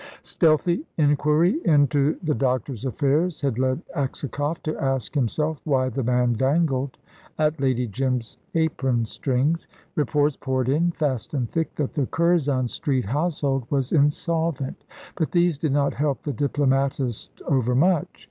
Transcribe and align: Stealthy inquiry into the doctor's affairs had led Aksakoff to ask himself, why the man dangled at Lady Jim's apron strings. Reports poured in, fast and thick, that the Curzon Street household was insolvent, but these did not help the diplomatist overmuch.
Stealthy 0.23 0.83
inquiry 0.97 1.59
into 1.63 2.17
the 2.23 2.33
doctor's 2.33 2.85
affairs 2.85 3.39
had 3.41 3.59
led 3.59 3.83
Aksakoff 3.95 4.59
to 4.63 4.75
ask 4.79 5.13
himself, 5.13 5.61
why 5.63 5.89
the 5.89 6.01
man 6.01 6.33
dangled 6.33 6.97
at 7.37 7.61
Lady 7.61 7.85
Jim's 7.85 8.39
apron 8.55 9.05
strings. 9.05 9.67
Reports 9.93 10.37
poured 10.37 10.69
in, 10.69 10.89
fast 10.89 11.35
and 11.35 11.47
thick, 11.51 11.75
that 11.75 11.93
the 11.93 12.07
Curzon 12.07 12.67
Street 12.67 13.05
household 13.05 13.67
was 13.69 13.91
insolvent, 13.91 14.83
but 15.17 15.31
these 15.31 15.59
did 15.59 15.71
not 15.71 15.93
help 15.93 16.23
the 16.23 16.33
diplomatist 16.33 17.39
overmuch. 17.45 18.19